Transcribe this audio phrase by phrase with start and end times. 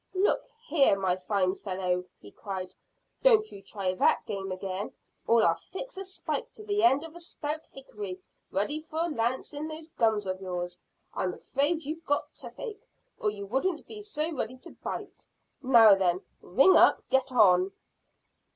[0.15, 2.73] "Look here, my fine fellow," he cried,
[3.21, 4.91] "don't you try that game again,
[5.27, 8.19] or I'll fix a spike to the end of a stout hickory
[8.49, 10.79] ready for lancing those gums of yours.
[11.13, 12.87] I'm afraid you've got toothache,
[13.19, 15.27] or you wouldn't be so ready to bite.
[15.61, 17.07] Now then, ring up.
[17.11, 17.71] Get on."